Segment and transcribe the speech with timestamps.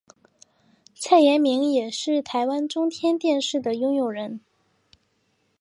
[0.95, 4.39] 蔡衍明也是台湾中天电视的拥有人。